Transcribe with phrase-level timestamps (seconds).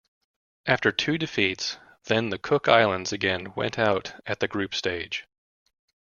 [0.65, 5.27] After two defeats, then, the Cooks Islands again went out at the group stage.